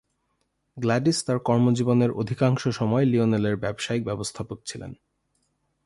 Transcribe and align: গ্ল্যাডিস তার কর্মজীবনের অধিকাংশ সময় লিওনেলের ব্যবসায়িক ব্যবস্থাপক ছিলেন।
গ্ল্যাডিস 0.77 1.17
তার 1.23 1.39
কর্মজীবনের 1.39 2.11
অধিকাংশ 2.11 2.61
সময় 2.69 3.05
লিওনেলের 3.05 3.55
ব্যবসায়িক 3.57 4.03
ব্যবস্থাপক 4.05 4.57
ছিলেন। 4.65 4.91